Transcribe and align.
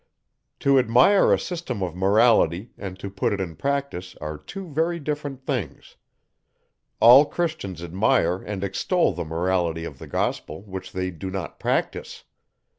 To 0.61 0.79
admire 0.79 1.31
a 1.31 1.37
system 1.37 1.83
of 1.83 1.95
Morality, 1.95 2.71
and 2.75 2.97
to 2.97 3.07
put 3.07 3.33
it 3.33 3.39
in 3.39 3.55
practice, 3.55 4.15
are 4.19 4.35
two 4.35 4.67
very 4.67 4.99
different 4.99 5.45
things. 5.45 5.95
All 6.99 7.23
Christians 7.23 7.83
admire 7.83 8.37
and 8.41 8.63
extol 8.63 9.13
the 9.13 9.23
Morality 9.23 9.85
of 9.85 9.99
the 9.99 10.07
gospel; 10.07 10.63
which 10.63 10.91
they 10.91 11.11
do 11.11 11.29
not 11.29 11.59
practise. 11.59 12.23